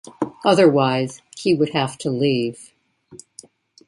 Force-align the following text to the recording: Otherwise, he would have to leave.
Otherwise, 0.43 1.21
he 1.37 1.53
would 1.53 1.73
have 1.73 1.95
to 1.95 2.09
leave. 2.09 2.73